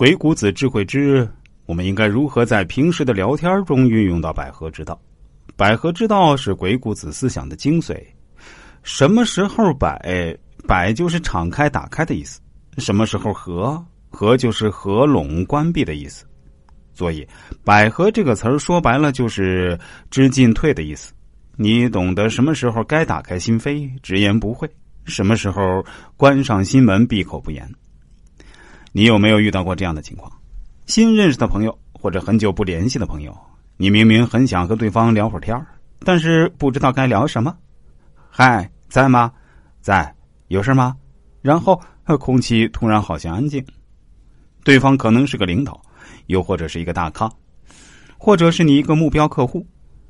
[0.00, 1.28] 鬼谷子智慧之，
[1.66, 4.98] 我们应该如何在平时的聊天中运用到百合之道？
[5.58, 8.02] 百合之道是鬼谷子思想的精髓。
[8.82, 10.34] 什么时候百
[10.66, 12.40] 百就是敞开、打开的意思；
[12.78, 16.24] 什么时候合合就是合拢、关闭的意思。
[16.94, 17.28] 所以，
[17.62, 19.78] 百合这个词儿说白了就是
[20.10, 21.12] 知进退的意思。
[21.56, 24.66] 你懂得什么时候该打开心扉，直言不讳；
[25.04, 25.84] 什么时候
[26.16, 27.70] 关上心门，闭口不言。
[28.92, 30.30] 你有没有遇到过这样的情况？
[30.86, 33.36] 新认识的朋友或者很久不联系的朋友，
[33.76, 35.64] 你明明很想和对方聊会儿天
[36.00, 37.56] 但是不知道该聊什么。
[38.28, 39.30] 嗨，在吗？
[39.80, 40.12] 在，
[40.48, 40.96] 有事吗？
[41.40, 41.80] 然后
[42.18, 43.64] 空气突然好像安静。
[44.64, 45.80] 对方可能是个领导，
[46.26, 47.30] 又或者是一个大咖，
[48.18, 49.64] 或者是你一个目标客户。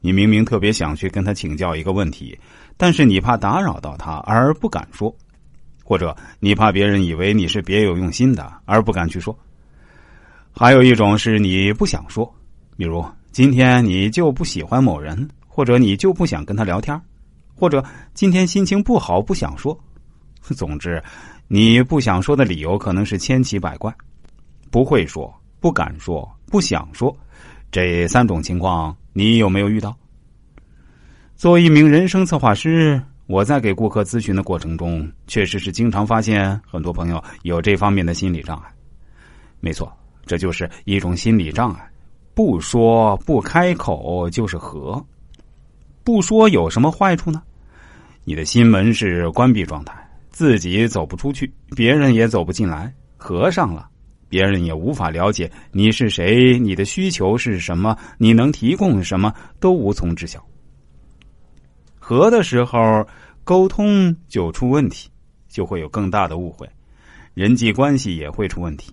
[0.00, 2.36] 你明明特别想去跟他请教一个问题，
[2.76, 5.14] 但是你怕打扰到他而不敢说。
[5.92, 9.38] 或者你怕别人以为你是别有用心的而不敢去说，
[10.50, 12.34] 还有一种是你不想说，
[12.78, 16.98] 比如今天你就不喜欢某人，或者你就不想跟他聊天，
[17.54, 19.78] 或者今天心情不好不想说。
[20.56, 21.02] 总之，
[21.46, 23.94] 你不想说的理由可能是千奇百怪，
[24.70, 25.30] 不会说、
[25.60, 27.14] 不敢说、不想说，
[27.70, 29.94] 这三种情况你有没有遇到？
[31.36, 32.98] 作为一名人生策划师。
[33.26, 38.64] 我在给顾客咨询的过程中，确实是经常发现很多朋友有这方面的心理障碍。
[39.60, 39.90] 没错，
[40.26, 41.88] 这就是一种心理障碍。
[42.34, 45.04] 不说不开口就是和，
[46.02, 47.42] 不说有什么坏处呢？
[48.24, 49.94] 你的心门是关闭状态，
[50.30, 52.92] 自己走不出去，别人也走不进来。
[53.16, 53.88] 合上了，
[54.28, 60.44] 别人也无法了解你是谁，你的需求是什么，你能提供什么，都无从知晓。
[62.04, 63.06] 合的时候，
[63.44, 65.08] 沟通就出问题，
[65.48, 66.68] 就会有更大的误会，
[67.32, 68.92] 人际关系也会出问题。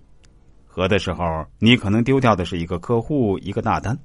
[0.64, 3.98] 合的时候，你可能丢掉的是一个客户，一个大单。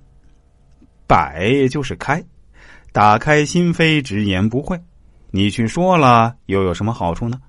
[1.06, 2.22] 摆就是开，
[2.92, 4.76] 打开心扉，直言不讳。
[5.30, 7.39] 你去说了，又有什么好处呢？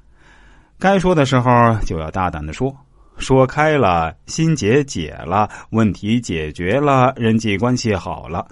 [0.79, 1.51] 该说的时候
[1.87, 2.77] 就要大胆的说，
[3.17, 8.47] 说开了，心结解了，问题解决了，人际关系好了。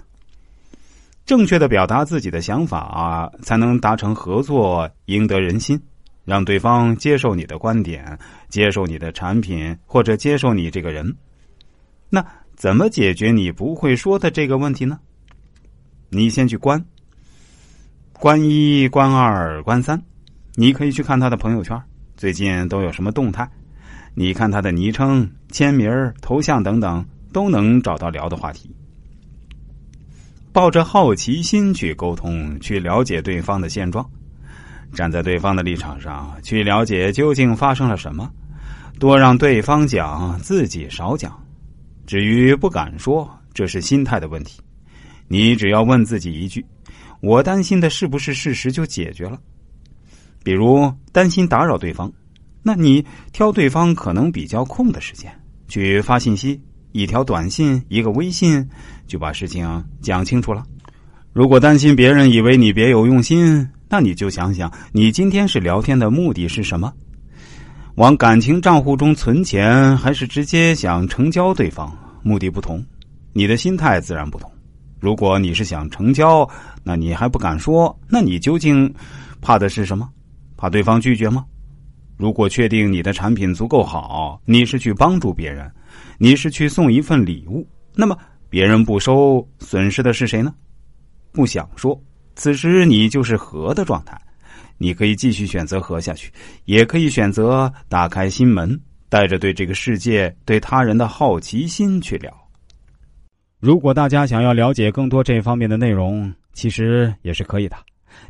[1.25, 5.81] 正确的表达自己的想法啊，才能达成合作，赢得人心，
[6.23, 11.15] 让对方接受你的观点，接受你的产品，或者接受你这个人。
[12.11, 12.23] 那
[12.55, 14.99] 怎么解决你不会说的这个问题呢？
[16.09, 16.85] 你先去关，
[18.13, 19.99] 关一、关二、关三，
[20.53, 21.81] 你可以去看他的朋友圈，
[22.15, 23.49] 最近都有什么动态？
[24.13, 25.89] 你看他的昵称、签名、
[26.21, 27.03] 头像等等，
[27.33, 28.69] 都能找到聊的话题。
[30.55, 34.09] 抱着好奇心去沟通，去了解对方的现状，
[34.93, 38.31] 站在对方的立场上去了解究竟发生了什么，
[38.97, 41.37] 多让对方讲，自己少讲。
[42.07, 44.61] 至于不敢说，这是心态的问题。
[45.27, 46.65] 你只要问自己一句：
[47.19, 49.37] 我担心的是不是事实就解决了？
[50.41, 52.09] 比如担心打扰对方，
[52.63, 55.29] 那你挑对方可能比较空的时间
[55.67, 56.61] 去发信息。
[56.95, 58.65] 一条短信，一个微信，
[59.05, 60.63] 就把事情讲清楚了。
[61.33, 66.93] 如果担心别人以为你别有用心，那你就想想，你今天是聊天的目的是什么？
[67.95, 71.93] 往感情账户中存钱，还是直接想成交对方？
[72.23, 72.81] 目的不同，
[73.33, 74.49] 你的心态自然不同。
[75.01, 76.49] 如果你是想成交，
[76.81, 78.89] 那你还不敢说，那你究竟
[79.41, 80.07] 怕的是什么？
[80.55, 81.43] 怕对方拒绝吗？
[82.17, 85.69] 如果确定你的产品足够好，你是去帮助别人。
[86.17, 88.17] 你是去送一份礼物，那么
[88.49, 90.53] 别人不收，损失的是谁呢？
[91.31, 92.01] 不想说，
[92.35, 94.19] 此时你就是和的状态。
[94.77, 96.31] 你可以继续选择和下去，
[96.65, 102.33] 也可以选择打开心门，带着对这个世界、对他人的好奇心去聊。
[103.59, 107.77] 如果大家想要了解更多这方面的内容，其实也是可以的。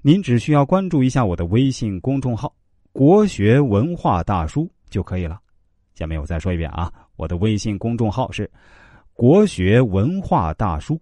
[0.01, 2.51] 您只需要关注一下我的微信公众号
[2.95, 5.38] “国学文化大叔”就可以了。
[5.95, 6.89] 下面我再说一遍啊。
[7.17, 8.50] 我的微信公众号是
[9.12, 10.97] “国学文化大叔”，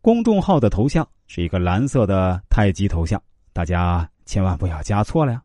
[0.00, 3.20] 公众号的头像是一个蓝色的太极头像，
[3.52, 5.42] 大家千万不要加错了呀。